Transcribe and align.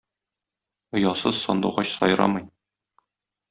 Оясыз 0.95 1.35
сандугач 1.43 1.87
сайрамый. 1.97 2.45